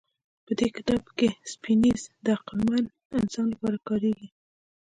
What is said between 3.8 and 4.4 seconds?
کارېږي.